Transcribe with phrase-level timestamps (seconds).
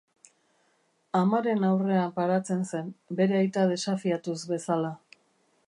[1.19, 2.89] Amaren aurrean paratzen zen,
[3.21, 4.91] bere aita desafiatuz bezala.